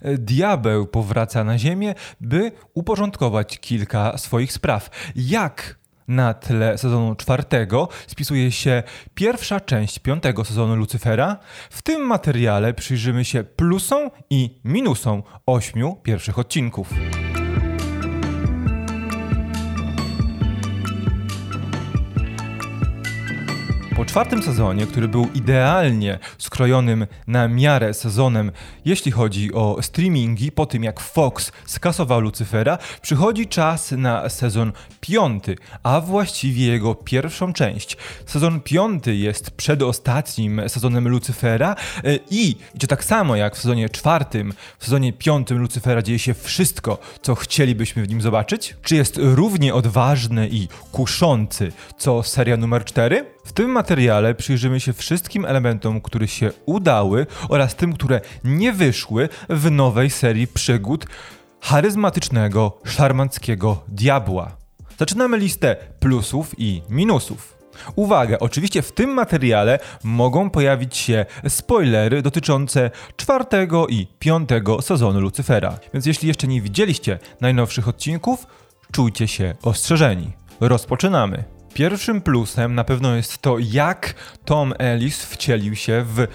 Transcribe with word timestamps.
e, 0.00 0.18
diabeł 0.18 0.86
powraca 0.86 1.44
na 1.44 1.58
Ziemię, 1.58 1.94
by 2.20 2.52
uporządkować 2.74 3.58
kilka 3.58 4.18
swoich 4.18 4.52
spraw. 4.52 4.90
Jak 5.16 5.80
na 6.08 6.34
tle 6.34 6.78
sezonu 6.78 7.14
czwartego 7.14 7.88
spisuje 8.06 8.52
się 8.52 8.82
pierwsza 9.14 9.60
część 9.60 9.98
piątego 9.98 10.44
sezonu 10.44 10.76
Lucyfera. 10.76 11.36
W 11.70 11.82
tym 11.82 12.06
materiale 12.06 12.74
przyjrzymy 12.74 13.24
się 13.24 13.44
plusom 13.44 14.10
i 14.30 14.60
minusom 14.64 15.22
ośmiu 15.46 15.96
pierwszych 16.02 16.38
odcinków. 16.38 16.90
Po 24.00 24.04
czwartym 24.06 24.42
sezonie, 24.42 24.86
który 24.86 25.08
był 25.08 25.28
idealnie 25.34 26.18
skrojonym 26.38 27.06
na 27.26 27.48
miarę 27.48 27.94
sezonem, 27.94 28.52
jeśli 28.84 29.12
chodzi 29.12 29.54
o 29.54 29.78
streamingi, 29.82 30.52
po 30.52 30.66
tym 30.66 30.84
jak 30.84 31.00
Fox 31.00 31.52
skasował 31.66 32.20
Lucyfera, 32.20 32.78
przychodzi 33.02 33.46
czas 33.46 33.92
na 33.92 34.28
sezon 34.28 34.72
piąty, 35.00 35.56
a 35.82 36.00
właściwie 36.00 36.66
jego 36.66 36.94
pierwszą 36.94 37.52
część. 37.52 37.96
Sezon 38.26 38.60
piąty 38.60 39.16
jest 39.16 39.50
przedostatnim 39.50 40.62
sezonem 40.68 41.08
Lucyfera 41.08 41.76
e, 42.04 42.16
i, 42.30 42.56
i 42.74 42.78
tak 42.88 43.04
samo 43.04 43.36
jak 43.36 43.56
w 43.56 43.60
sezonie 43.60 43.88
czwartym, 43.88 44.52
w 44.78 44.84
sezonie 44.84 45.12
piątym 45.12 45.58
Lucyfera 45.58 46.02
dzieje 46.02 46.18
się 46.18 46.34
wszystko, 46.34 46.98
co 47.22 47.34
chcielibyśmy 47.34 48.02
w 48.02 48.08
nim 48.08 48.20
zobaczyć? 48.20 48.76
Czy 48.82 48.96
jest 48.96 49.14
równie 49.22 49.74
odważny 49.74 50.48
i 50.48 50.68
kuszący, 50.92 51.72
co 51.98 52.22
seria 52.22 52.56
numer 52.56 52.84
cztery? 52.84 53.39
W 53.50 53.52
tym 53.52 53.70
materiale 53.70 54.34
przyjrzymy 54.34 54.80
się 54.80 54.92
wszystkim 54.92 55.44
elementom, 55.44 56.00
które 56.00 56.28
się 56.28 56.50
udały 56.66 57.26
oraz 57.48 57.74
tym, 57.74 57.92
które 57.92 58.20
nie 58.44 58.72
wyszły 58.72 59.28
w 59.48 59.70
nowej 59.70 60.10
serii 60.10 60.46
przygód 60.46 61.06
charyzmatycznego, 61.60 62.78
szarmanckiego 62.84 63.82
diabła. 63.88 64.56
Zaczynamy 64.98 65.38
listę 65.38 65.76
plusów 66.00 66.54
i 66.58 66.82
minusów. 66.90 67.58
Uwaga, 67.96 68.38
oczywiście 68.38 68.82
w 68.82 68.92
tym 68.92 69.10
materiale 69.10 69.78
mogą 70.04 70.50
pojawić 70.50 70.96
się 70.96 71.26
spoilery 71.48 72.22
dotyczące 72.22 72.90
czwartego 73.16 73.86
i 73.86 74.06
piątego 74.18 74.82
sezonu 74.82 75.20
Lucyfera. 75.20 75.78
Więc 75.94 76.06
jeśli 76.06 76.28
jeszcze 76.28 76.46
nie 76.46 76.60
widzieliście 76.60 77.18
najnowszych 77.40 77.88
odcinków, 77.88 78.46
czujcie 78.92 79.28
się 79.28 79.54
ostrzeżeni. 79.62 80.32
Rozpoczynamy. 80.60 81.59
Pierwszym 81.74 82.20
plusem 82.20 82.74
na 82.74 82.84
pewno 82.84 83.16
jest 83.16 83.38
to, 83.38 83.56
jak 83.58 84.14
Tom 84.44 84.74
Ellis 84.78 85.24
wcielił 85.24 85.76
się 85.76 86.04
w 86.04 86.26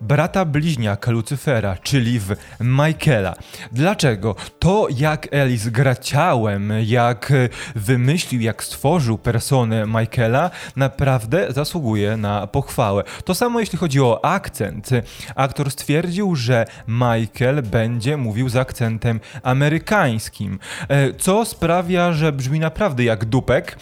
brata 0.00 0.44
bliźniaka 0.44 1.10
Lucyfera, 1.10 1.76
czyli 1.76 2.20
w 2.20 2.36
Michaela. 2.60 3.34
Dlaczego? 3.72 4.36
To 4.58 4.88
jak 4.96 5.28
Ellis 5.30 5.68
gra 5.68 5.96
ciałem, 5.96 6.72
jak 6.82 7.32
wymyślił, 7.74 8.40
jak 8.40 8.64
stworzył 8.64 9.18
personę 9.18 9.86
Michaela, 9.86 10.50
naprawdę 10.76 11.46
zasługuje 11.52 12.16
na 12.16 12.46
pochwałę. 12.46 13.04
To 13.24 13.34
samo 13.34 13.60
jeśli 13.60 13.78
chodzi 13.78 14.00
o 14.00 14.24
akcent. 14.24 14.90
Aktor 15.34 15.70
stwierdził, 15.70 16.36
że 16.36 16.66
Michael 16.88 17.62
będzie 17.62 18.16
mówił 18.16 18.48
z 18.48 18.56
akcentem 18.56 19.20
amerykańskim, 19.42 20.58
e, 20.88 21.14
co 21.14 21.44
sprawia, 21.44 22.12
że 22.12 22.32
brzmi 22.32 22.60
naprawdę 22.60 23.04
jak 23.04 23.24
dupek. 23.24 23.78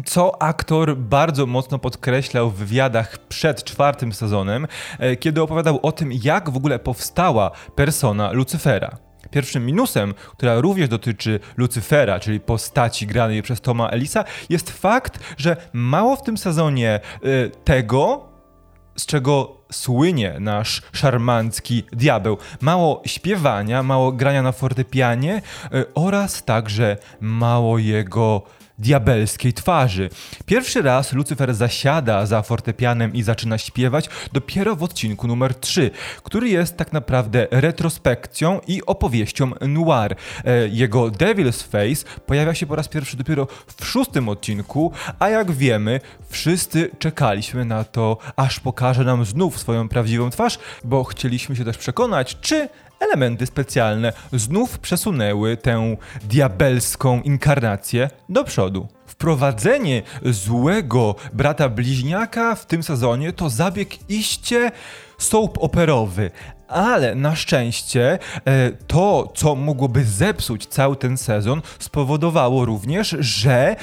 E, 0.00 0.02
co 0.02 0.42
aktor 0.42 0.96
bardzo 0.96 1.46
mocno 1.46 1.78
podkreślał 1.78 2.50
w 2.50 2.54
wywiadach 2.54 3.18
przed 3.18 3.64
czwartym 3.64 4.12
sezonem, 4.12 4.66
e, 4.98 5.16
kiedy 5.16 5.42
opowiadał 5.42 5.80
o 5.82 5.92
tym, 5.92 6.12
jak 6.12 6.50
w 6.50 6.56
ogóle 6.56 6.78
powstała 6.78 7.50
persona 7.74 8.32
Lucyfera. 8.32 8.96
Pierwszym 9.30 9.66
minusem, 9.66 10.14
która 10.14 10.60
również 10.60 10.88
dotyczy 10.88 11.40
Lucyfera, 11.56 12.20
czyli 12.20 12.40
postaci 12.40 13.06
granej 13.06 13.42
przez 13.42 13.60
Toma 13.60 13.88
Elisa, 13.88 14.24
jest 14.50 14.70
fakt, 14.70 15.20
że 15.36 15.56
mało 15.72 16.16
w 16.16 16.22
tym 16.22 16.38
sezonie 16.38 17.00
y, 17.24 17.50
tego, 17.64 18.28
z 18.96 19.06
czego 19.06 19.56
słynie 19.72 20.36
nasz 20.40 20.82
szarmancki 20.92 21.84
diabeł. 21.92 22.38
Mało 22.60 23.02
śpiewania, 23.06 23.82
mało 23.82 24.12
grania 24.12 24.42
na 24.42 24.52
fortepianie 24.52 25.42
y, 25.74 25.94
oraz 25.94 26.44
także 26.44 26.96
mało 27.20 27.78
jego 27.78 28.42
diabelskiej 28.80 29.52
twarzy. 29.52 30.10
Pierwszy 30.46 30.82
raz 30.82 31.12
Lucyfer 31.12 31.54
zasiada 31.54 32.26
za 32.26 32.42
fortepianem 32.42 33.14
i 33.14 33.22
zaczyna 33.22 33.58
śpiewać 33.58 34.08
dopiero 34.32 34.76
w 34.76 34.82
odcinku 34.82 35.26
numer 35.26 35.54
3, 35.54 35.90
który 36.22 36.48
jest 36.48 36.76
tak 36.76 36.92
naprawdę 36.92 37.46
retrospekcją 37.50 38.60
i 38.66 38.82
opowieścią 38.86 39.50
noir. 39.60 40.16
E, 40.44 40.68
jego 40.68 41.06
Devil's 41.06 41.62
Face 41.62 42.20
pojawia 42.26 42.54
się 42.54 42.66
po 42.66 42.76
raz 42.76 42.88
pierwszy 42.88 43.16
dopiero 43.16 43.46
w 43.76 43.86
szóstym 43.86 44.28
odcinku, 44.28 44.92
a 45.18 45.28
jak 45.28 45.50
wiemy, 45.50 46.00
wszyscy 46.28 46.90
czekaliśmy 46.98 47.64
na 47.64 47.84
to, 47.84 48.18
aż 48.36 48.60
pokaże 48.60 49.04
nam 49.04 49.24
znów 49.24 49.58
swoją 49.58 49.88
prawdziwą 49.88 50.30
twarz, 50.30 50.58
bo 50.84 51.04
chcieliśmy 51.04 51.56
się 51.56 51.64
też 51.64 51.78
przekonać, 51.78 52.36
czy 52.40 52.68
elementy 53.00 53.46
specjalne 53.46 54.12
znów 54.32 54.78
przesunęły 54.78 55.56
tę 55.56 55.96
diabelską 56.22 57.22
inkarnację 57.22 58.10
do 58.28 58.44
przodu. 58.44 58.88
Wprowadzenie 59.06 60.02
złego 60.24 61.14
brata 61.32 61.68
bliźniaka 61.68 62.54
w 62.54 62.66
tym 62.66 62.82
sezonie 62.82 63.32
to 63.32 63.50
zabieg 63.50 64.10
iście 64.10 64.70
soap 65.18 65.58
operowy, 65.58 66.30
ale 66.68 67.14
na 67.14 67.36
szczęście 67.36 68.18
e, 68.44 68.70
to, 68.86 69.32
co 69.34 69.54
mogłoby 69.54 70.04
zepsuć 70.04 70.66
cały 70.66 70.96
ten 70.96 71.18
sezon, 71.18 71.62
spowodowało 71.78 72.64
również, 72.64 73.16
że 73.20 73.76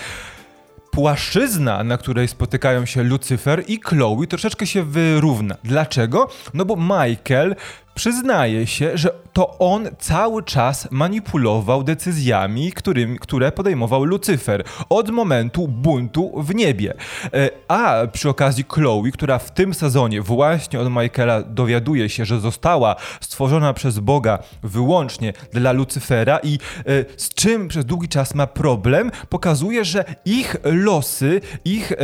płaszczyzna, 0.91 1.83
na 1.83 1.97
której 1.97 2.27
spotykają 2.27 2.85
się 2.85 3.03
Lucyfer 3.03 3.63
i 3.67 3.79
Chloe, 3.81 4.27
troszeczkę 4.27 4.67
się 4.67 4.83
wyrówna. 4.83 5.55
Dlaczego? 5.63 6.29
No 6.53 6.65
bo 6.65 6.75
Michael 6.75 7.55
przyznaje 7.97 8.67
się, 8.67 8.97
że 8.97 9.11
to 9.33 9.57
on 9.59 9.87
cały 9.99 10.43
czas 10.43 10.87
manipulował 10.91 11.83
decyzjami, 11.83 12.71
którym, 12.71 13.17
które 13.17 13.51
podejmował 13.51 14.03
Lucyfer 14.03 14.63
od 14.89 15.09
momentu 15.09 15.67
buntu 15.67 16.43
w 16.43 16.55
niebie. 16.55 16.93
E, 17.33 17.49
a 17.67 18.07
przy 18.11 18.29
okazji 18.29 18.65
Chloe, 18.69 19.11
która 19.13 19.39
w 19.39 19.53
tym 19.53 19.73
sezonie 19.73 20.21
właśnie 20.21 20.79
od 20.79 20.89
Michaela 20.91 21.41
dowiaduje 21.41 22.09
się, 22.09 22.25
że 22.25 22.39
została 22.39 22.95
stworzona 23.21 23.73
przez 23.73 23.99
Boga 23.99 24.39
wyłącznie 24.63 25.33
dla 25.53 25.71
Lucyfera 25.71 26.39
i 26.43 26.53
e, 26.53 27.05
z 27.17 27.29
czym 27.29 27.67
przez 27.67 27.85
długi 27.85 28.07
czas 28.07 28.35
ma 28.35 28.47
problem, 28.47 29.11
pokazuje, 29.29 29.85
że 29.85 30.05
ich 30.25 30.55
losy, 30.63 31.41
ich 31.65 31.91
e, 31.91 31.95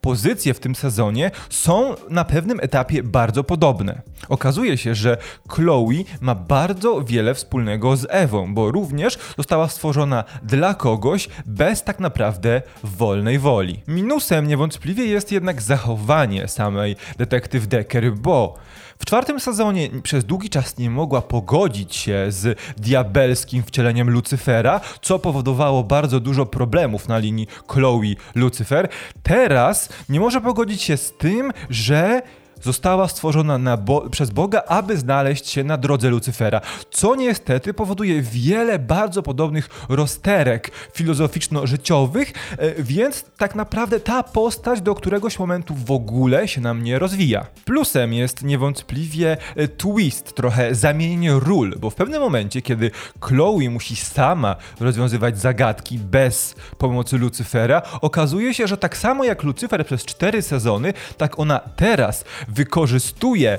pozycje 0.00 0.54
w 0.54 0.60
tym 0.60 0.74
sezonie 0.74 1.30
są 1.50 1.94
na 2.10 2.24
pewnym 2.24 2.60
etapie 2.60 3.02
bardzo 3.02 3.44
podobne. 3.44 4.02
Okazuje 4.28 4.78
się, 4.78 4.94
że 4.94 5.16
Chloe 5.48 6.04
ma 6.20 6.34
bardzo 6.34 7.04
wiele 7.04 7.34
wspólnego 7.34 7.96
z 7.96 8.06
Ewą, 8.10 8.54
bo 8.54 8.70
również 8.70 9.18
została 9.36 9.68
stworzona 9.68 10.24
dla 10.42 10.74
kogoś 10.74 11.28
bez 11.46 11.82
tak 11.84 12.00
naprawdę 12.00 12.62
wolnej 12.84 13.38
woli. 13.38 13.82
Minusem 13.88 14.46
niewątpliwie 14.46 15.06
jest 15.06 15.32
jednak 15.32 15.62
zachowanie 15.62 16.48
samej 16.48 16.96
detektyw 17.18 17.66
Decker, 17.66 18.12
bo 18.12 18.54
w 18.98 19.04
czwartym 19.04 19.40
sezonie 19.40 19.90
przez 20.02 20.24
długi 20.24 20.50
czas 20.50 20.78
nie 20.78 20.90
mogła 20.90 21.22
pogodzić 21.22 21.96
się 21.96 22.26
z 22.28 22.58
diabelskim 22.76 23.62
wcieleniem 23.62 24.10
Lucyfera, 24.10 24.80
co 25.00 25.18
powodowało 25.18 25.84
bardzo 25.84 26.20
dużo 26.20 26.46
problemów 26.46 27.08
na 27.08 27.18
linii 27.18 27.46
Chloe-Lucyfer. 27.66 28.88
Teraz 29.22 29.88
nie 30.08 30.20
może 30.20 30.40
pogodzić 30.40 30.82
się 30.82 30.96
z 30.96 31.12
tym, 31.12 31.52
że 31.70 32.22
została 32.62 33.08
stworzona 33.08 33.76
bo 33.76 34.10
przez 34.10 34.30
Boga, 34.30 34.62
aby 34.66 34.98
znaleźć 34.98 35.48
się 35.48 35.64
na 35.64 35.76
drodze 35.76 36.10
Lucyfera, 36.10 36.60
co 36.90 37.14
niestety 37.14 37.74
powoduje 37.74 38.22
wiele 38.22 38.78
bardzo 38.78 39.22
podobnych 39.22 39.68
rozterek 39.88 40.70
filozoficzno-życiowych, 40.94 42.32
e, 42.58 42.82
więc 42.82 43.24
tak 43.38 43.54
naprawdę 43.54 44.00
ta 44.00 44.22
postać 44.22 44.80
do 44.80 44.94
któregoś 44.94 45.38
momentu 45.38 45.74
w 45.74 45.90
ogóle 45.90 46.48
się 46.48 46.60
nam 46.60 46.82
nie 46.82 46.98
rozwija. 46.98 47.46
Plusem 47.64 48.12
jest 48.12 48.42
niewątpliwie 48.42 49.36
e, 49.56 49.68
twist, 49.68 50.34
trochę 50.34 50.74
zamienienie 50.74 51.32
ról, 51.32 51.74
bo 51.78 51.90
w 51.90 51.94
pewnym 51.94 52.20
momencie, 52.20 52.62
kiedy 52.62 52.90
Chloe 53.20 53.70
musi 53.70 53.96
sama 53.96 54.56
rozwiązywać 54.80 55.38
zagadki 55.38 55.98
bez 55.98 56.54
pomocy 56.78 57.18
Lucyfera, 57.18 57.82
okazuje 58.00 58.54
się, 58.54 58.66
że 58.66 58.76
tak 58.76 58.96
samo 58.96 59.24
jak 59.24 59.42
Lucyfer 59.42 59.86
przez 59.86 60.04
cztery 60.04 60.42
sezony, 60.42 60.92
tak 61.16 61.38
ona 61.38 61.60
teraz 61.76 62.24
wykorzystuje 62.54 63.58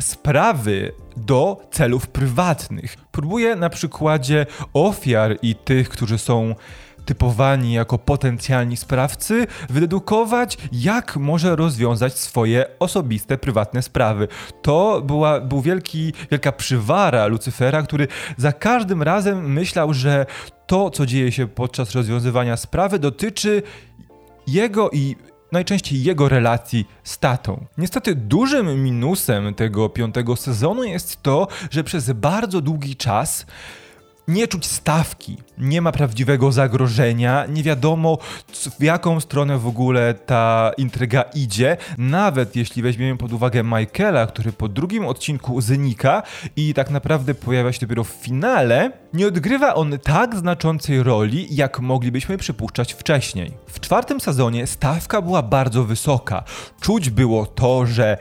sprawy 0.00 0.92
do 1.16 1.60
celów 1.70 2.06
prywatnych. 2.06 2.96
Próbuje 3.12 3.56
na 3.56 3.70
przykładzie 3.70 4.46
ofiar 4.72 5.38
i 5.42 5.54
tych, 5.54 5.88
którzy 5.88 6.18
są 6.18 6.54
typowani 7.04 7.72
jako 7.72 7.98
potencjalni 7.98 8.76
sprawcy, 8.76 9.46
wydedukować, 9.70 10.58
jak 10.72 11.16
może 11.16 11.56
rozwiązać 11.56 12.18
swoje 12.18 12.66
osobiste, 12.78 13.38
prywatne 13.38 13.82
sprawy. 13.82 14.28
To 14.62 15.02
była, 15.02 15.40
był 15.40 15.60
wielki, 15.60 16.12
wielka 16.30 16.52
przywara 16.52 17.26
Lucyfera, 17.26 17.82
który 17.82 18.08
za 18.36 18.52
każdym 18.52 19.02
razem 19.02 19.52
myślał, 19.52 19.94
że 19.94 20.26
to, 20.66 20.90
co 20.90 21.06
dzieje 21.06 21.32
się 21.32 21.48
podczas 21.48 21.92
rozwiązywania 21.92 22.56
sprawy, 22.56 22.98
dotyczy 22.98 23.62
jego 24.46 24.90
i 24.90 25.16
najczęściej 25.54 26.02
jego 26.02 26.28
relacji 26.28 26.86
z 27.04 27.18
tatą. 27.18 27.66
Niestety 27.78 28.14
dużym 28.14 28.84
minusem 28.84 29.54
tego 29.54 29.88
piątego 29.88 30.36
sezonu 30.36 30.84
jest 30.84 31.22
to, 31.22 31.48
że 31.70 31.84
przez 31.84 32.12
bardzo 32.12 32.60
długi 32.60 32.96
czas 32.96 33.46
nie 34.28 34.48
czuć 34.48 34.66
stawki, 34.66 35.36
nie 35.58 35.82
ma 35.82 35.92
prawdziwego 35.92 36.52
zagrożenia, 36.52 37.46
nie 37.46 37.62
wiadomo 37.62 38.18
w 38.78 38.82
jaką 38.82 39.20
stronę 39.20 39.58
w 39.58 39.66
ogóle 39.66 40.14
ta 40.14 40.72
intryga 40.76 41.22
idzie, 41.22 41.76
nawet 41.98 42.56
jeśli 42.56 42.82
weźmiemy 42.82 43.18
pod 43.18 43.32
uwagę 43.32 43.64
Michaela, 43.64 44.26
który 44.26 44.52
po 44.52 44.68
drugim 44.68 45.06
odcinku 45.06 45.60
znika 45.60 46.22
i 46.56 46.74
tak 46.74 46.90
naprawdę 46.90 47.34
pojawia 47.34 47.72
się 47.72 47.80
dopiero 47.80 48.04
w 48.04 48.08
finale, 48.08 48.90
nie 49.12 49.26
odgrywa 49.26 49.74
on 49.74 49.98
tak 49.98 50.36
znaczącej 50.36 51.02
roli, 51.02 51.46
jak 51.50 51.80
moglibyśmy 51.80 52.38
przypuszczać 52.38 52.92
wcześniej. 52.92 53.52
W 53.66 53.80
czwartym 53.80 54.20
sezonie 54.20 54.66
stawka 54.66 55.22
była 55.22 55.42
bardzo 55.42 55.84
wysoka. 55.84 56.44
Czuć 56.80 57.10
było 57.10 57.46
to, 57.46 57.86
że 57.86 58.18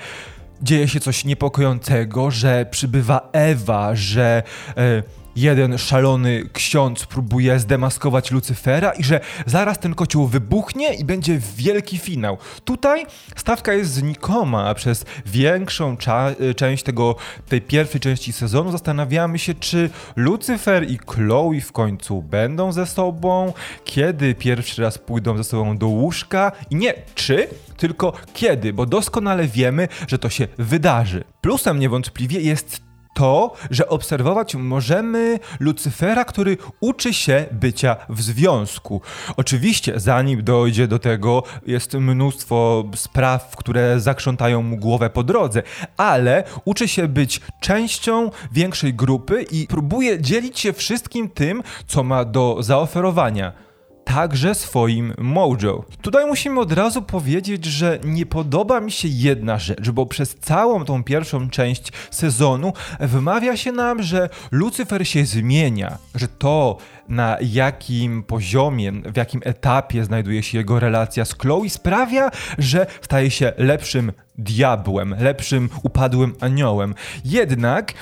dzieje 0.61 0.87
się 0.87 0.99
coś 0.99 1.25
niepokojącego, 1.25 2.31
że 2.31 2.65
przybywa 2.71 3.29
Ewa, 3.31 3.95
że... 3.95 4.43
Yy, 4.77 5.22
jeden 5.35 5.77
szalony 5.77 6.49
ksiądz 6.53 7.05
próbuje 7.05 7.59
zdemaskować 7.59 8.31
Lucyfera 8.31 8.91
i 8.91 9.03
że 9.03 9.19
zaraz 9.45 9.79
ten 9.79 9.95
kocioł 9.95 10.27
wybuchnie 10.27 10.93
i 10.93 11.05
będzie 11.05 11.39
wielki 11.55 11.97
finał. 11.97 12.37
Tutaj 12.65 13.05
stawka 13.35 13.73
jest 13.73 13.91
znikoma, 13.91 14.65
a 14.65 14.73
przez 14.73 15.05
większą 15.25 15.97
y, 16.41 16.55
część 16.55 16.83
tego, 16.83 17.15
tej 17.49 17.61
pierwszej 17.61 18.01
części 18.01 18.33
sezonu 18.33 18.71
zastanawiamy 18.71 19.39
się, 19.39 19.53
czy 19.53 19.89
Lucyfer 20.15 20.89
i 20.89 20.97
Chloe 21.07 21.61
w 21.61 21.71
końcu 21.71 22.21
będą 22.21 22.71
ze 22.71 22.85
sobą, 22.85 23.53
kiedy 23.83 24.35
pierwszy 24.35 24.81
raz 24.81 24.97
pójdą 24.97 25.37
ze 25.37 25.43
sobą 25.43 25.77
do 25.77 25.87
łóżka 25.87 26.51
i 26.69 26.75
nie 26.75 26.93
czy, 27.15 27.47
tylko 27.77 28.13
kiedy, 28.33 28.73
bo 28.73 28.85
doskonale 28.85 29.47
wiemy, 29.47 29.87
że 30.07 30.19
to 30.19 30.29
się 30.29 30.47
wydarzy. 30.57 31.23
Plusem 31.41 31.79
niewątpliwie 31.79 32.41
jest 32.41 32.82
to, 33.13 33.53
że 33.71 33.89
obserwować 33.89 34.55
możemy 34.55 35.39
Lucyfera, 35.59 36.25
który 36.25 36.57
uczy 36.79 37.13
się 37.13 37.45
bycia 37.51 37.95
w 38.09 38.21
związku. 38.21 39.01
Oczywiście, 39.37 39.99
zanim 39.99 40.43
dojdzie 40.43 40.87
do 40.87 40.99
tego, 40.99 41.43
jest 41.65 41.93
mnóstwo 41.93 42.83
spraw, 42.95 43.55
które 43.55 43.99
zakrzątają 43.99 44.63
mu 44.63 44.77
głowę 44.77 45.09
po 45.09 45.23
drodze, 45.23 45.63
ale 45.97 46.43
uczy 46.65 46.87
się 46.87 47.07
być 47.07 47.41
częścią 47.59 48.31
większej 48.51 48.93
grupy 48.93 49.45
i 49.51 49.67
próbuje 49.67 50.21
dzielić 50.21 50.59
się 50.59 50.73
wszystkim 50.73 51.29
tym, 51.29 51.63
co 51.87 52.03
ma 52.03 52.25
do 52.25 52.57
zaoferowania 52.59 53.63
także 54.05 54.55
swoim 54.55 55.13
mojo. 55.17 55.83
Tutaj 56.01 56.25
musimy 56.25 56.59
od 56.59 56.71
razu 56.71 57.01
powiedzieć, 57.01 57.65
że 57.65 57.99
nie 58.03 58.25
podoba 58.25 58.79
mi 58.79 58.91
się 58.91 59.07
jedna 59.07 59.59
rzecz, 59.59 59.89
bo 59.89 60.05
przez 60.05 60.35
całą 60.35 60.85
tą 60.85 61.03
pierwszą 61.03 61.49
część 61.49 61.91
sezonu 62.11 62.73
wymawia 62.99 63.57
się 63.57 63.71
nam, 63.71 64.03
że 64.03 64.29
Lucyfer 64.51 65.07
się 65.07 65.25
zmienia, 65.25 65.97
że 66.15 66.27
to 66.27 66.77
na 67.09 67.37
jakim 67.41 68.23
poziomie, 68.23 68.91
w 68.91 69.17
jakim 69.17 69.41
etapie 69.43 70.03
znajduje 70.05 70.43
się 70.43 70.57
jego 70.57 70.79
relacja 70.79 71.25
z 71.25 71.33
Chloe 71.33 71.69
sprawia, 71.69 72.31
że 72.57 72.85
staje 73.01 73.31
się 73.31 73.53
lepszym 73.57 74.11
diabłem, 74.37 75.15
lepszym 75.19 75.69
upadłym 75.83 76.35
aniołem. 76.39 76.95
Jednak 77.25 77.93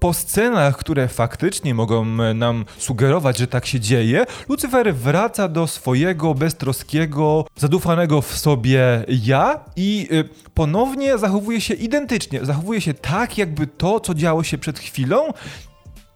po 0.00 0.14
scenach, 0.14 0.76
które 0.76 1.08
faktycznie 1.08 1.74
mogą 1.74 2.22
e, 2.22 2.34
nam 2.34 2.64
sugerować, 2.78 3.38
że 3.38 3.46
tak 3.46 3.66
się 3.66 3.80
dzieje, 3.80 4.24
Lucyfer 4.48 4.94
wraca 4.94 5.48
do 5.48 5.66
swojego 5.66 6.34
beztroskiego, 6.34 7.46
zadufanego 7.56 8.22
w 8.22 8.38
sobie 8.38 9.04
ja 9.08 9.64
i 9.76 10.08
e, 10.10 10.24
ponownie 10.54 11.18
zachowuje 11.18 11.60
się 11.60 11.74
identycznie. 11.74 12.44
Zachowuje 12.44 12.80
się 12.80 12.94
tak, 12.94 13.38
jakby 13.38 13.66
to, 13.66 14.00
co 14.00 14.14
działo 14.14 14.42
się 14.42 14.58
przed 14.58 14.78
chwilą, 14.78 15.32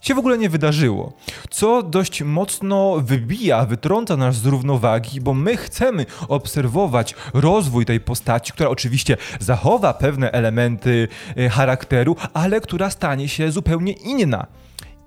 się 0.04 0.14
w 0.14 0.18
ogóle 0.18 0.38
nie 0.38 0.48
wydarzyło. 0.48 1.12
Co 1.50 1.82
dość 1.82 2.22
mocno 2.22 2.96
wybija, 3.00 3.66
wytrąca 3.66 4.16
nas 4.16 4.36
z 4.36 4.46
równowagi, 4.46 5.20
bo 5.20 5.34
my 5.34 5.56
chcemy 5.56 6.06
obserwować 6.28 7.14
rozwój 7.34 7.86
tej 7.86 8.00
postaci, 8.00 8.52
która 8.52 8.68
oczywiście 8.68 9.16
zachowa 9.40 9.94
pewne 9.94 10.32
elementy 10.32 11.08
e, 11.36 11.48
charakteru, 11.48 12.16
ale 12.34 12.60
która 12.60 12.90
stanie 12.90 13.28
się 13.28 13.52
zupełnie 13.52 13.92
inna. 13.92 14.46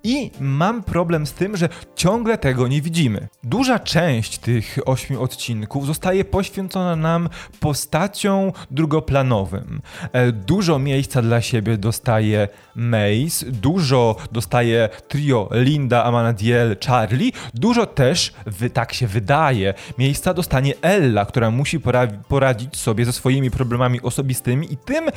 I 0.08 0.32
mam 0.40 0.84
problem 0.84 1.28
z 1.28 1.34
tym, 1.34 1.58
że 1.58 1.70
ciągle 1.96 2.38
tego 2.38 2.68
nie 2.68 2.82
widzimy. 2.82 3.28
Duża 3.44 3.80
część 3.80 4.38
tych 4.38 4.78
ośmiu 4.86 5.22
odcinków 5.24 5.86
zostaje 5.88 6.26
poświęcona 6.26 6.96
nam 6.96 7.30
postaciom 7.60 8.52
drugoplanowym. 8.72 9.82
E, 10.12 10.32
dużo 10.32 10.80
miejsca 10.80 11.22
dla 11.22 11.42
siebie 11.42 11.78
dostaje 11.78 12.48
Mace, 12.76 13.46
dużo 13.46 14.16
dostaje 14.32 14.90
trio 15.08 15.50
Linda, 15.52 16.04
Amanadiel, 16.04 16.78
Charlie, 16.86 17.32
dużo 17.54 17.86
też, 17.86 18.34
tak 18.74 18.94
się 18.94 19.08
wydaje, 19.08 19.74
miejsca 19.98 20.34
dostanie 20.34 20.74
Ella, 20.82 21.26
która 21.26 21.52
musi 21.52 21.80
poradzić 22.28 22.78
sobie 22.78 23.06
ze 23.06 23.14
swoimi 23.14 23.52
problemami 23.52 24.02
osobistymi 24.02 24.74
i 24.74 24.78
tym, 24.78 25.10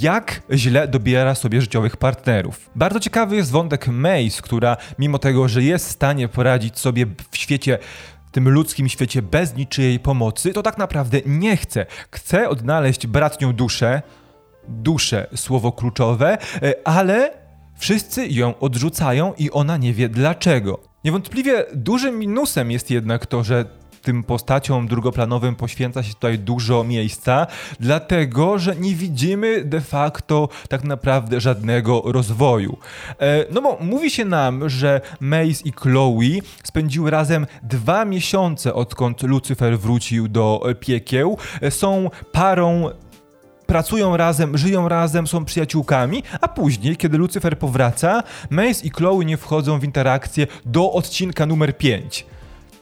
jak 0.00 0.42
źle 0.52 0.88
dobiera 0.88 1.34
sobie 1.34 1.60
życiowych 1.60 1.96
partnerów. 1.96 2.70
Bardzo 2.76 3.00
ciekawy 3.00 3.36
jest 3.36 3.50
wątek 3.50 3.88
Mace, 3.88 4.35
która 4.42 4.76
mimo 4.98 5.18
tego, 5.18 5.48
że 5.48 5.62
jest 5.62 5.88
w 5.88 5.92
stanie 5.92 6.28
poradzić 6.28 6.78
sobie 6.78 7.06
w 7.30 7.36
świecie 7.36 7.78
tym 8.32 8.48
ludzkim 8.48 8.88
świecie 8.88 9.22
bez 9.22 9.56
niczyjej 9.56 10.00
pomocy, 10.00 10.52
to 10.52 10.62
tak 10.62 10.78
naprawdę 10.78 11.20
nie 11.26 11.56
chce. 11.56 11.86
Chce 12.10 12.48
odnaleźć 12.48 13.06
bratnią 13.06 13.52
duszę, 13.52 14.02
duszę, 14.68 15.26
słowo 15.34 15.72
kluczowe, 15.72 16.38
e, 16.62 16.74
ale 16.84 17.30
wszyscy 17.78 18.28
ją 18.28 18.58
odrzucają 18.58 19.34
i 19.38 19.50
ona 19.50 19.76
nie 19.76 19.92
wie 19.94 20.08
dlaczego. 20.08 20.80
Niewątpliwie 21.04 21.64
dużym 21.74 22.18
minusem 22.18 22.70
jest 22.70 22.90
jednak 22.90 23.26
to, 23.26 23.44
że 23.44 23.64
tym 24.06 24.22
postaciom 24.22 24.88
drugoplanowym 24.88 25.54
poświęca 25.54 26.02
się 26.02 26.14
tutaj 26.14 26.38
dużo 26.38 26.84
miejsca, 26.84 27.46
dlatego 27.80 28.58
że 28.58 28.76
nie 28.76 28.94
widzimy 28.94 29.64
de 29.64 29.80
facto 29.80 30.48
tak 30.68 30.84
naprawdę 30.84 31.40
żadnego 31.40 32.02
rozwoju. 32.04 32.78
E, 33.20 33.44
no 33.52 33.62
bo 33.62 33.78
mówi 33.80 34.10
się 34.10 34.24
nam, 34.24 34.68
że 34.68 35.00
Mace 35.20 35.62
i 35.64 35.72
Chloe 35.72 36.40
spędziły 36.64 37.10
razem 37.10 37.46
dwa 37.62 38.04
miesiące, 38.04 38.74
odkąd 38.74 39.22
Lucyfer 39.22 39.78
wrócił 39.78 40.28
do 40.28 40.62
piekieł. 40.80 41.38
E, 41.60 41.70
są 41.70 42.10
parą 42.32 42.90
pracują 43.66 44.16
razem, 44.16 44.58
żyją 44.58 44.88
razem, 44.88 45.26
są 45.26 45.44
przyjaciółkami, 45.44 46.22
a 46.40 46.48
później, 46.48 46.96
kiedy 46.96 47.18
Lucyfer 47.18 47.58
powraca, 47.58 48.22
Mace 48.50 48.86
i 48.86 48.90
Chloe 48.90 49.24
nie 49.24 49.36
wchodzą 49.36 49.78
w 49.78 49.84
interakcję 49.84 50.46
do 50.64 50.92
odcinka 50.92 51.46
numer 51.46 51.78
5 51.78 52.26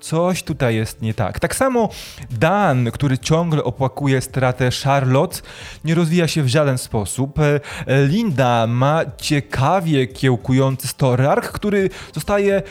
coś 0.05 0.43
tutaj 0.43 0.75
jest 0.75 1.03
nie 1.03 1.15
tak. 1.15 1.41
Tak 1.41 1.57
samo 1.57 1.89
Dan, 2.31 2.91
który 2.91 3.19
ciągle 3.19 3.65
opłakuje 3.65 4.21
stratę 4.21 4.71
Charlotte, 4.85 5.41
nie 5.85 5.95
rozwija 5.95 6.29
się 6.29 6.43
w 6.43 6.49
żaden 6.49 6.79
sposób. 6.79 7.39
E, 7.39 7.61
Linda 8.07 8.67
ma 8.67 9.03
ciekawie 9.17 10.07
kiełkujący 10.07 10.89
story 10.89 11.29
arc, 11.29 11.49
który 11.49 11.91
zostaje 12.15 12.63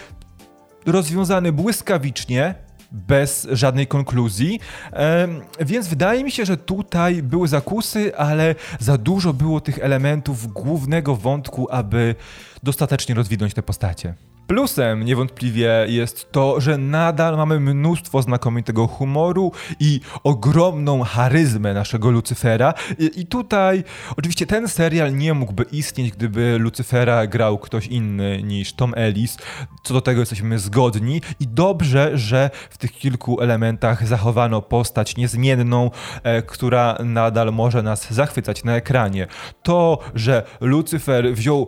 rozwiązany 0.86 1.52
błyskawicznie, 1.52 2.56
bez 2.92 3.48
żadnej 3.52 3.88
konkluzji. 3.88 4.60
Więc 5.60 5.88
wydaje 5.88 6.24
mi 6.24 6.32
się, 6.32 6.46
że 6.46 6.58
tutaj 6.58 7.24
były 7.24 7.48
zakusy, 7.48 8.18
ale 8.18 8.56
za 8.80 8.98
dużo 8.98 9.34
było 9.34 9.62
tych 9.62 9.80
elementów 9.80 10.54
głównego 10.54 11.16
wątku, 11.16 11.68
aby 11.72 12.16
dostatecznie 12.64 13.16
rozwinąć 13.16 13.54
te 13.54 13.64
postacie. 13.64 14.16
Plusem 14.48 15.04
niewątpliwie 15.04 15.86
jest 15.88 16.32
to, 16.32 16.62
że 16.62 16.78
nadal 16.78 17.38
mamy 17.38 17.60
mnóstwo 17.60 18.22
znakomitego 18.22 18.88
humoru 18.88 19.52
i 19.80 20.00
ogromną 20.24 21.04
charyzmę 21.04 21.74
naszego 21.74 22.12
Lucyfera. 22.12 22.74
I, 23.00 23.20
I, 23.20 23.26
tutaj 23.26 23.84
oczywiście 24.18 24.46
ten 24.46 24.68
serial 24.68 25.16
nie 25.16 25.34
mógłby 25.34 25.64
istnieć, 25.72 26.12
gdyby 26.12 26.58
Lucyfera 26.60 27.28
grał 27.28 27.58
ktoś 27.58 27.88
inny 27.88 28.44
niż 28.44 28.74
Tom 28.74 28.94
Ellis. 28.98 29.38
Co 29.84 29.94
do 29.94 30.02
tego 30.02 30.20
jesteśmy 30.20 30.60
zgodni 30.60 31.22
i 31.40 31.48
dobrze, 31.48 32.18
że 32.18 32.50
w 32.70 32.78
tych 32.78 32.92
kilku 32.92 33.42
elementach 33.42 34.08
zachowano 34.08 34.62
postać 34.62 35.18
niezmienną, 35.18 35.92
e, 36.24 36.42
która 36.42 36.98
nadal 37.04 37.54
może 37.54 37.84
nas 37.84 38.14
zachwycać 38.14 38.64
na 38.64 38.76
ekranie. 38.76 39.28
To, 39.64 40.00
że 40.16 40.44
Lucyfer 40.62 41.34
wziął 41.34 41.68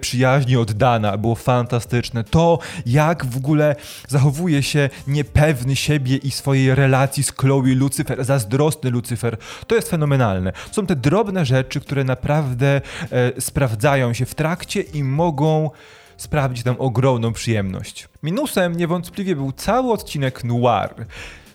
przyjaźni 0.00 0.56
od 0.56 0.72
Dana, 0.72 1.16
było 1.16 1.34
fantastyczne. 1.34 2.24
To, 2.24 2.58
jak 2.86 3.26
w 3.26 3.36
ogóle 3.36 3.76
zachowuje 4.08 4.62
się 4.62 4.90
niepewny 5.06 5.76
siebie 5.76 6.16
i 6.16 6.30
swojej 6.30 6.74
relacji 6.74 7.22
z 7.22 7.32
Chloe 7.32 7.74
Lucifer, 7.74 8.24
zazdrosny 8.24 8.90
Lucifer, 8.90 9.36
to 9.66 9.74
jest 9.74 9.90
fenomenalne. 9.90 10.52
Są 10.72 10.86
te 10.86 10.96
drobne 10.96 11.46
rzeczy, 11.46 11.80
które 11.80 12.04
naprawdę 12.04 12.80
e, 13.10 13.40
sprawdzają 13.40 14.12
się 14.12 14.26
w 14.26 14.34
trakcie 14.34 14.80
i 14.80 15.04
mogą 15.04 15.70
sprawić 16.16 16.64
nam 16.64 16.76
ogromną 16.78 17.32
przyjemność. 17.32 18.08
Minusem 18.22 18.76
niewątpliwie 18.76 19.36
był 19.36 19.52
cały 19.52 19.92
odcinek 19.92 20.44
noir. 20.44 20.94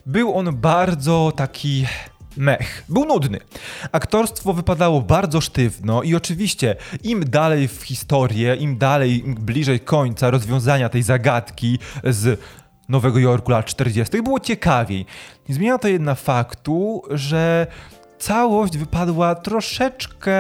Był 0.06 0.38
on 0.38 0.56
bardzo 0.56 1.34
taki 1.36 1.86
mech. 2.38 2.84
Był 2.90 3.06
nudny. 3.06 3.40
Aktorstwo 3.92 4.54
wypadało 4.54 5.02
bardzo 5.02 5.42
sztywno 5.42 6.04
i 6.04 6.16
oczywiście 6.16 6.76
im 7.04 7.30
dalej 7.30 7.68
w 7.68 7.82
historię, 7.84 8.56
im 8.56 8.78
dalej, 8.78 9.26
im 9.26 9.36
bliżej 9.36 9.80
końca 9.80 10.32
rozwiązania 10.32 10.90
tej 10.90 11.04
zagadki 11.04 11.80
z 12.04 12.40
Nowego 12.90 13.20
Jorku 13.20 13.52
lat 13.52 13.66
40. 13.66 14.22
było 14.22 14.40
ciekawiej. 14.40 15.06
Nie 15.50 15.56
zmienia 15.56 15.78
to 15.78 15.88
jednak 15.88 16.20
faktu, 16.20 17.02
że 17.10 17.68
całość 18.20 18.78
wypadła 18.78 19.36
troszeczkę 19.36 20.36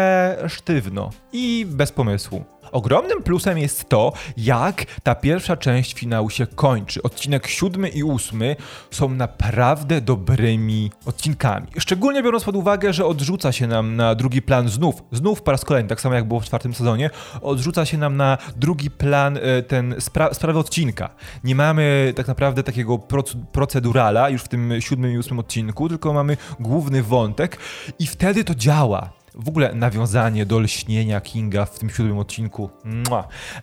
sztywno 0.48 1.10
i 1.34 1.66
bez 1.70 1.92
pomysłu. 1.92 2.53
Ogromnym 2.74 3.24
plusem 3.24 3.58
jest 3.58 3.90
to, 3.90 4.14
jak 4.38 4.86
ta 5.04 5.16
pierwsza 5.16 5.58
część 5.58 5.94
finału 5.94 6.30
się 6.30 6.48
kończy. 6.48 7.04
Odcinek 7.04 7.48
siódmy 7.48 7.90
i 7.90 8.04
ósmy 8.04 8.56
są 8.92 9.10
naprawdę 9.10 10.02
dobrymi 10.02 10.92
odcinkami. 11.06 11.68
Szczególnie 11.78 12.24
biorąc 12.24 12.44
pod 12.44 12.56
uwagę, 12.56 12.94
że 12.94 13.06
odrzuca 13.06 13.52
się 13.52 13.68
nam 13.68 13.96
na 13.96 14.16
drugi 14.16 14.42
plan 14.42 14.70
znów, 14.70 15.04
znów 15.12 15.42
po 15.42 15.52
raz 15.52 15.66
kolejny, 15.66 15.90
tak 15.90 16.02
samo 16.02 16.16
jak 16.16 16.28
było 16.28 16.40
w 16.40 16.46
czwartym 16.46 16.74
sezonie, 16.74 17.10
odrzuca 17.42 17.86
się 17.86 17.98
nam 17.98 18.18
na 18.18 18.38
drugi 18.56 18.92
plan 18.92 19.38
e, 19.38 19.62
ten 19.62 19.96
spra 20.00 20.30
odcinka. 20.56 21.10
Nie 21.44 21.56
mamy 21.56 22.14
tak 22.16 22.28
naprawdę 22.28 22.64
takiego 22.64 23.00
procedurala 23.52 24.30
już 24.30 24.42
w 24.42 24.48
tym 24.48 24.74
siódmym 24.80 25.12
i 25.12 25.18
ósmym 25.18 25.40
odcinku, 25.40 25.90
tylko 25.90 26.14
mamy 26.14 26.38
główny 26.60 27.04
wątek 27.04 27.58
i 28.00 28.08
wtedy 28.08 28.44
to 28.44 28.56
działa 28.56 29.23
w 29.36 29.50
ogóle 29.50 29.76
nawiązanie 29.76 30.46
do 30.46 30.60
lśnienia 30.60 31.22
Kinga 31.22 31.66
w 31.66 31.80
tym 31.80 31.90
siódmym 31.90 32.18
odcinku. 32.18 32.70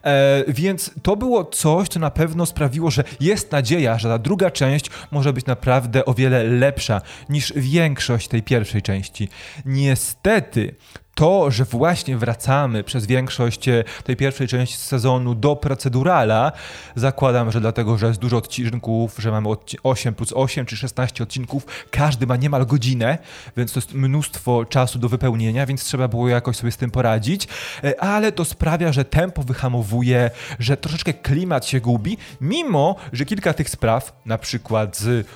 E, 0.04 0.44
więc 0.48 0.90
to 1.02 1.16
było 1.16 1.44
coś, 1.44 1.88
co 1.88 2.00
na 2.00 2.10
pewno 2.10 2.46
sprawiło, 2.46 2.90
że 2.90 3.04
jest 3.20 3.52
nadzieja, 3.52 3.98
że 3.98 4.08
ta 4.08 4.18
druga 4.18 4.50
część 4.50 4.90
może 5.10 5.32
być 5.32 5.46
naprawdę 5.46 6.04
o 6.04 6.14
wiele 6.14 6.44
lepsza 6.44 7.00
niż 7.28 7.52
większość 7.56 8.28
tej 8.28 8.42
pierwszej 8.42 8.82
części. 8.82 9.28
Niestety, 9.64 10.74
to, 11.20 11.50
że 11.50 11.64
właśnie 11.64 12.16
wracamy 12.16 12.84
przez 12.84 13.06
większość 13.06 13.68
e, 13.68 13.84
tej 14.04 14.16
pierwszej 14.16 14.48
części 14.48 14.76
sezonu 14.76 15.34
do 15.34 15.56
procedurala, 15.56 16.52
zakładam, 16.94 17.52
że 17.52 17.60
dlatego, 17.60 17.98
że 17.98 18.06
jest 18.06 18.20
dużo 18.20 18.36
odcinków, 18.36 19.16
że 19.18 19.30
mamy 19.30 19.48
8 19.82 20.14
plus 20.14 20.32
8 20.32 20.66
czy 20.66 20.76
16 20.76 21.24
odcinków, 21.24 21.66
każdy 21.90 22.26
ma 22.26 22.36
niemal 22.36 22.66
godzinę, 22.66 23.18
więc 23.56 23.72
to 23.72 23.80
jest 23.80 23.94
mnóstwo 23.94 24.64
czasu 24.64 24.98
do 24.98 25.08
wypełnienia, 25.08 25.66
więc 25.66 25.84
trzeba 25.84 26.08
było 26.08 26.28
jakoś 26.28 26.56
sobie 26.56 26.72
z 26.72 26.76
tym 26.76 26.90
poradzić, 26.90 27.48
e, 27.84 28.02
ale 28.02 28.32
to 28.32 28.44
sprawia, 28.44 28.92
że 28.92 29.04
tempo 29.04 29.42
wyhamowuje, 29.42 30.30
że 30.58 30.76
troszeczkę 30.76 31.12
klimat 31.12 31.66
się 31.66 31.80
gubi, 31.80 32.16
mimo, 32.40 32.96
że 33.12 33.24
kilka 33.24 33.52
tych 33.52 33.70
spraw, 33.70 34.20
na 34.26 34.38
przykład 34.38 34.96
z 34.96 35.26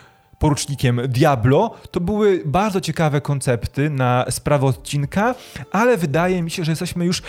porucznikiem 0.44 1.00
Diablo. 1.08 1.74
To 1.90 2.00
były 2.00 2.42
bardzo 2.44 2.80
ciekawe 2.80 3.20
koncepty 3.20 3.90
na 3.90 4.24
sprawę 4.30 4.66
odcinka, 4.66 5.34
ale 5.72 5.96
wydaje 5.96 6.42
mi 6.42 6.50
się, 6.50 6.64
że 6.64 6.72
jesteśmy 6.72 7.04
już 7.04 7.22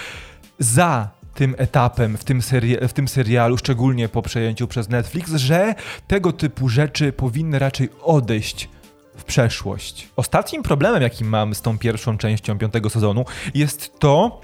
za 0.59 1.09
tym 1.33 1.55
etapem 1.57 2.17
w 2.17 2.23
tym, 2.23 2.41
w 2.87 2.93
tym 2.93 3.07
serialu, 3.07 3.57
szczególnie 3.57 4.09
po 4.09 4.21
przejęciu 4.21 4.67
przez 4.67 4.89
Netflix, 4.89 5.31
że 5.31 5.75
tego 6.07 6.31
typu 6.31 6.69
rzeczy 6.69 7.13
powinny 7.13 7.59
raczej 7.59 7.89
odejść 8.01 8.69
w 9.17 9.23
przeszłość. 9.23 10.09
Ostatnim 10.15 10.63
problemem, 10.63 11.01
jaki 11.01 11.23
mam 11.23 11.55
z 11.55 11.61
tą 11.61 11.77
pierwszą 11.77 12.17
częścią 12.17 12.57
piątego 12.57 12.89
sezonu, 12.89 13.25
jest 13.53 13.99
to, 13.99 14.41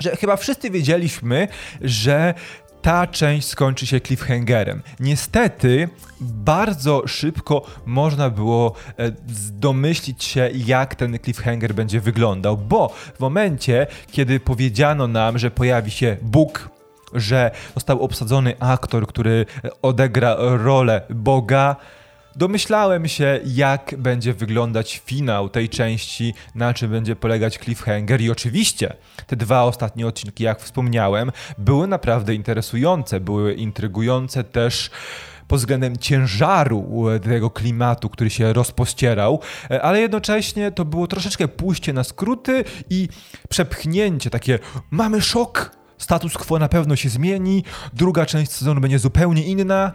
że 0.00 0.16
chyba 0.16 0.36
wszyscy 0.36 0.70
wiedzieliśmy, 0.70 1.48
że 1.80 2.34
ta 2.82 3.06
część 3.06 3.48
skończy 3.48 3.86
się 3.86 4.00
cliffhangerem. 4.00 4.82
Niestety, 5.00 5.88
bardzo 6.20 7.02
szybko 7.06 7.62
można 7.86 8.30
było 8.30 8.74
e, 8.96 9.12
domyślić 9.52 10.24
się, 10.24 10.50
jak 10.54 10.94
ten 10.94 11.18
cliffhanger 11.18 11.74
będzie 11.74 12.00
wyglądał, 12.00 12.56
bo 12.56 12.88
w 13.14 13.20
momencie, 13.20 13.86
kiedy 14.12 14.40
powiedziano 14.40 15.08
nam, 15.08 15.38
że 15.38 15.50
pojawi 15.50 15.90
się 15.90 16.16
Bóg, 16.22 16.68
że 17.14 17.50
został 17.74 18.02
obsadzony 18.02 18.54
aktor, 18.60 19.06
który 19.06 19.46
odegra 19.82 20.36
rolę 20.38 21.02
Boga, 21.10 21.76
Domyślałem 22.40 23.08
się, 23.08 23.40
jak 23.44 23.94
będzie 23.98 24.34
wyglądać 24.34 25.02
finał 25.04 25.48
tej 25.48 25.68
części, 25.68 26.34
na 26.54 26.74
czym 26.74 26.90
będzie 26.90 27.16
polegać 27.16 27.58
cliffhanger 27.58 28.20
i 28.20 28.30
oczywiście 28.30 28.96
te 29.26 29.36
dwa 29.36 29.62
ostatnie 29.62 30.06
odcinki, 30.06 30.44
jak 30.44 30.60
wspomniałem, 30.60 31.32
były 31.58 31.86
naprawdę 31.86 32.34
interesujące, 32.34 33.20
były 33.20 33.54
intrygujące 33.54 34.44
też 34.44 34.90
pod 35.48 35.58
względem 35.58 35.96
ciężaru 35.96 37.04
tego 37.22 37.50
klimatu, 37.50 38.08
który 38.08 38.30
się 38.30 38.52
rozpościerał, 38.52 39.40
ale 39.82 40.00
jednocześnie 40.00 40.72
to 40.72 40.84
było 40.84 41.06
troszeczkę 41.06 41.48
pójście 41.48 41.92
na 41.92 42.04
skróty 42.04 42.64
i 42.90 43.08
przepchnięcie, 43.48 44.30
takie 44.30 44.58
mamy 44.90 45.22
szok, 45.22 45.76
status 45.98 46.34
quo 46.34 46.58
na 46.58 46.68
pewno 46.68 46.96
się 46.96 47.08
zmieni, 47.08 47.64
druga 47.92 48.26
część 48.26 48.52
sezonu 48.52 48.80
będzie 48.80 48.98
zupełnie 48.98 49.42
inna, 49.42 49.92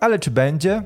ale 0.00 0.18
czy 0.18 0.30
będzie? 0.30 0.82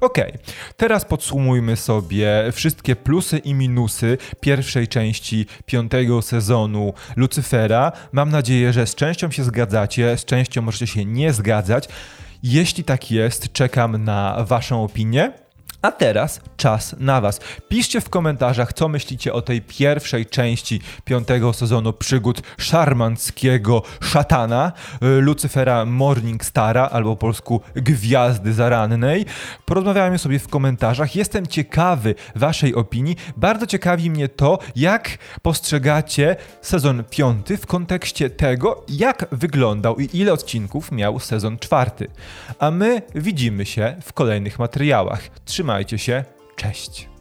Okay. 0.00 0.38
teraz 0.76 1.04
podsumujmy 1.04 1.76
sobie 1.76 2.44
wszystkie 2.52 2.96
plusy 2.96 3.38
i 3.38 3.54
minusy 3.54 4.18
pierwszej 4.40 4.88
części 4.88 5.46
piątego 5.66 6.22
sezonu 6.22 6.94
Lucyfera. 7.16 7.92
Mam 8.12 8.30
nadzieję, 8.30 8.72
że 8.72 8.86
z 8.86 8.94
częścią 8.94 9.30
się 9.30 9.44
zgadzacie, 9.44 10.16
z 10.18 10.24
częścią 10.24 10.62
możecie 10.62 10.86
się 10.86 11.04
nie 11.04 11.32
zgadzać. 11.32 11.88
Jeśli 12.42 12.84
tak 12.84 13.10
jest, 13.10 13.52
czekam 13.52 14.04
na 14.04 14.44
Waszą 14.44 14.84
opinię. 14.84 15.32
A 15.82 15.92
teraz 15.92 16.40
czas 16.56 16.94
na 16.98 17.20
Was. 17.20 17.40
Piszcie 17.68 18.00
w 18.00 18.08
komentarzach, 18.08 18.72
co 18.72 18.88
myślicie 18.88 19.32
o 19.32 19.42
tej 19.42 19.62
pierwszej 19.62 20.26
części 20.26 20.80
piątego 21.04 21.52
sezonu 21.52 21.92
przygód 21.92 22.42
szarmanckiego 22.58 23.82
szatana, 24.00 24.72
y, 25.02 25.20
Lucyfera 25.20 25.84
Morningstara, 25.84 26.88
albo 26.88 27.16
po 27.16 27.20
polsku 27.20 27.60
Gwiazdy 27.74 28.52
Zarannej. 28.52 29.26
Porozmawiajmy 29.64 30.18
sobie 30.18 30.38
w 30.38 30.48
komentarzach. 30.48 31.16
Jestem 31.16 31.46
ciekawy 31.46 32.14
Waszej 32.34 32.74
opinii. 32.74 33.16
Bardzo 33.36 33.66
ciekawi 33.66 34.10
mnie 34.10 34.28
to, 34.28 34.58
jak 34.76 35.18
postrzegacie 35.42 36.36
sezon 36.60 37.04
piąty 37.10 37.56
w 37.56 37.66
kontekście 37.66 38.30
tego, 38.30 38.84
jak 38.88 39.26
wyglądał 39.32 39.96
i 39.96 40.08
ile 40.12 40.32
odcinków 40.32 40.92
miał 40.92 41.20
sezon 41.20 41.58
czwarty. 41.58 42.08
A 42.58 42.70
my 42.70 43.02
widzimy 43.14 43.66
się 43.66 43.96
w 44.02 44.12
kolejnych 44.12 44.58
materiałach. 44.58 45.28
Trzymajcie 45.44 45.71
Trzymajcie 45.72 45.98
się, 45.98 46.24
cześć. 46.56 47.11